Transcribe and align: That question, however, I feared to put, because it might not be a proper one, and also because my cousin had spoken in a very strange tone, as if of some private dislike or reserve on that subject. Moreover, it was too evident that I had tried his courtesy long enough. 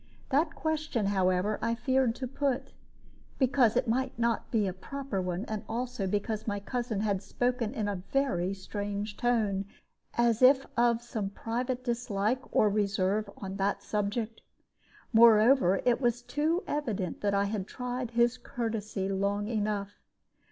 That 0.29 0.55
question, 0.55 1.05
however, 1.05 1.59
I 1.61 1.75
feared 1.75 2.15
to 2.15 2.27
put, 2.27 2.73
because 3.37 3.77
it 3.77 3.87
might 3.87 4.17
not 4.17 4.49
be 4.49 4.65
a 4.65 4.73
proper 4.73 5.21
one, 5.21 5.45
and 5.45 5.63
also 5.69 6.07
because 6.07 6.47
my 6.47 6.59
cousin 6.59 7.01
had 7.01 7.21
spoken 7.21 7.75
in 7.75 7.87
a 7.87 8.01
very 8.11 8.51
strange 8.55 9.15
tone, 9.15 9.65
as 10.15 10.41
if 10.41 10.65
of 10.75 11.03
some 11.03 11.29
private 11.29 11.83
dislike 11.83 12.39
or 12.51 12.67
reserve 12.67 13.29
on 13.37 13.57
that 13.57 13.83
subject. 13.83 14.41
Moreover, 15.13 15.83
it 15.85 16.01
was 16.01 16.23
too 16.23 16.63
evident 16.65 17.21
that 17.21 17.35
I 17.35 17.43
had 17.45 17.67
tried 17.67 18.09
his 18.09 18.39
courtesy 18.39 19.07
long 19.07 19.47
enough. 19.47 19.99